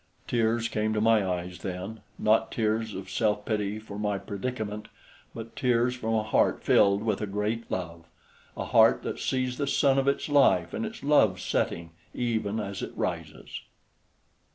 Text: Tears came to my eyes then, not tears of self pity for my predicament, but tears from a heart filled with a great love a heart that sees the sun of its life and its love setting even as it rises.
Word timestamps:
Tears 0.27 0.67
came 0.67 0.93
to 0.95 0.99
my 0.99 1.23
eyes 1.23 1.59
then, 1.59 2.01
not 2.17 2.51
tears 2.51 2.95
of 2.95 3.07
self 3.07 3.45
pity 3.45 3.77
for 3.77 3.99
my 3.99 4.17
predicament, 4.17 4.87
but 5.35 5.55
tears 5.55 5.93
from 5.95 6.15
a 6.15 6.23
heart 6.23 6.63
filled 6.63 7.03
with 7.03 7.21
a 7.21 7.27
great 7.27 7.69
love 7.69 8.05
a 8.57 8.65
heart 8.65 9.03
that 9.03 9.19
sees 9.19 9.59
the 9.59 9.67
sun 9.67 9.99
of 9.99 10.07
its 10.07 10.27
life 10.27 10.73
and 10.73 10.87
its 10.87 11.03
love 11.03 11.39
setting 11.39 11.91
even 12.15 12.59
as 12.59 12.81
it 12.81 12.93
rises. 12.95 13.61